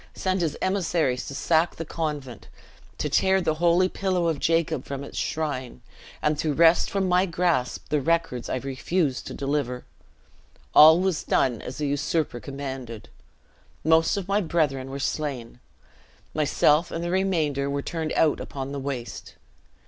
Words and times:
sent 0.15 0.41
his 0.41 0.57
emissaries 0.63 1.27
to 1.27 1.35
sack 1.35 1.75
the 1.75 1.85
convent, 1.85 2.47
to 2.97 3.07
tear 3.07 3.39
the 3.39 3.53
holy 3.61 3.87
pillow 3.87 4.27
of 4.27 4.39
Jacob 4.39 4.83
from 4.83 5.03
its 5.03 5.15
shrine, 5.15 5.79
and 6.23 6.39
to 6.39 6.55
wrest 6.55 6.89
from 6.89 7.07
my 7.07 7.27
grasp 7.27 7.87
the 7.89 8.01
records 8.01 8.49
I 8.49 8.55
refused 8.55 9.27
to 9.27 9.35
deliver. 9.35 9.85
All 10.73 10.99
was 10.99 11.23
done 11.23 11.61
as 11.61 11.77
the 11.77 11.85
usurper 11.85 12.39
commanded. 12.39 13.09
Most 13.83 14.17
of 14.17 14.27
my 14.27 14.41
brethren 14.41 14.89
were 14.89 14.97
slain. 14.97 15.59
Myself 16.33 16.89
and 16.89 17.03
the 17.03 17.11
remainder 17.11 17.69
were 17.69 17.83
turned 17.83 18.11
out 18.13 18.39
upon 18.39 18.71
the 18.71 18.79
waste. 18.79 19.35